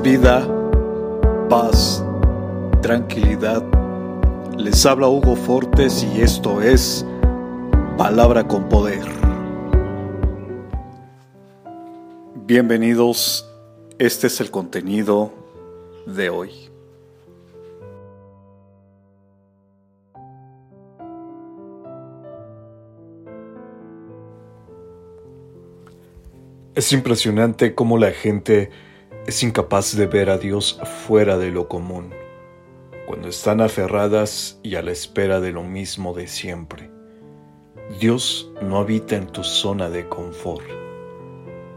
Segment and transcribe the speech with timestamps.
[0.00, 0.46] vida,
[1.48, 2.04] paz,
[2.82, 3.62] tranquilidad.
[4.56, 7.04] Les habla Hugo Fortes y esto es
[7.96, 9.04] Palabra con Poder.
[12.46, 13.48] Bienvenidos,
[13.98, 15.32] este es el contenido
[16.06, 16.50] de hoy.
[26.74, 28.70] Es impresionante cómo la gente
[29.26, 32.12] es incapaz de ver a Dios fuera de lo común,
[33.06, 36.90] cuando están aferradas y a la espera de lo mismo de siempre.
[37.98, 40.66] Dios no habita en tu zona de confort.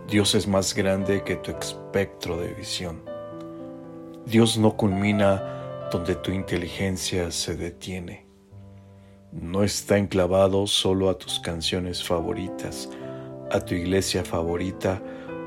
[0.09, 3.02] Dios es más grande que tu espectro de visión.
[4.25, 8.27] Dios no culmina donde tu inteligencia se detiene.
[9.31, 12.89] No está enclavado solo a tus canciones favoritas,
[13.52, 15.02] a tu iglesia favorita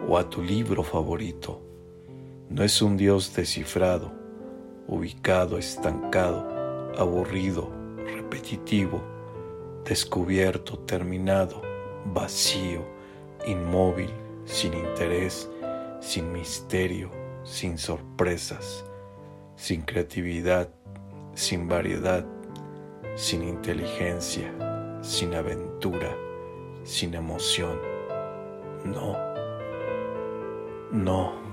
[0.09, 1.70] o a tu libro favorito
[2.51, 4.11] no es un Dios descifrado,
[4.89, 9.01] ubicado, estancado, aburrido, repetitivo,
[9.85, 11.63] descubierto, terminado,
[12.07, 12.85] vacío,
[13.47, 14.11] inmóvil,
[14.47, 15.49] sin interés,
[16.01, 17.09] sin misterio,
[17.45, 18.85] sin sorpresas,
[19.55, 20.69] sin creatividad,
[21.35, 22.27] sin variedad,
[23.15, 24.53] sin inteligencia,
[25.03, 26.17] sin aventura,
[26.83, 27.79] sin emoción.
[28.85, 29.17] No,
[30.91, 31.50] no.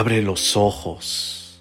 [0.00, 1.60] Abre los ojos,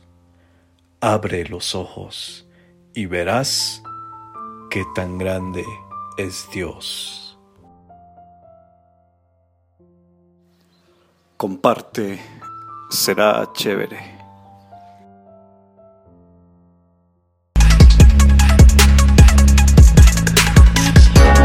[1.02, 2.48] abre los ojos
[2.94, 3.82] y verás
[4.70, 5.66] qué tan grande
[6.20, 7.36] es Dios.
[11.36, 12.20] Comparte,
[12.92, 14.27] será chévere.